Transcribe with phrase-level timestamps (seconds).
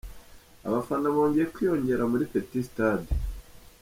[0.67, 3.09] Abafana bongeye kwiyongera muri Peti Sitade